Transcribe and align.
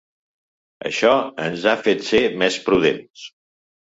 Això 0.89 1.11
ens 1.47 1.65
ha 1.71 1.75
fet 1.87 2.01
ser 2.07 2.21
més 2.45 2.57
prudents. 2.71 3.27